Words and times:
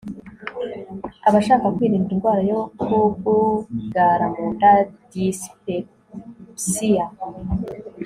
Abashaka 1.27 1.65
kwirinda 1.75 2.09
indwara 2.15 2.41
yo 2.51 2.59
kugugara 2.81 4.25
mu 4.33 4.43
nda 4.55 4.71
dyspepsia 5.09 7.05